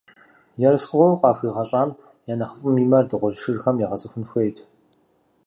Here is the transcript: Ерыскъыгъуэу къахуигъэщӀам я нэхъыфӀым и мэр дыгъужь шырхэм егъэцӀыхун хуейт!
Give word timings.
Ерыскъыгъуэу 0.67 1.19
къахуигъэщӀам 1.21 1.89
я 2.31 2.33
нэхъыфӀым 2.39 2.75
и 2.83 2.85
мэр 2.91 3.05
дыгъужь 3.09 3.37
шырхэм 3.41 3.75
егъэцӀыхун 3.85 4.23
хуейт! 4.29 4.57